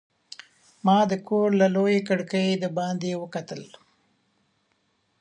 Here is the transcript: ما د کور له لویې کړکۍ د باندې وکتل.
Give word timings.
ما 0.85 0.97
د 1.11 1.13
کور 1.27 1.49
له 1.61 1.67
لویې 1.75 1.99
کړکۍ 2.09 2.47
د 2.57 2.65
باندې 2.77 3.19
وکتل. 3.23 3.61